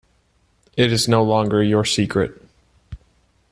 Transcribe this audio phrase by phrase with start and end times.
[0.75, 2.41] It is no longer your secret.